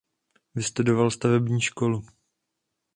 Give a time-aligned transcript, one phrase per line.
[0.55, 2.05] Vystudoval stavební školu.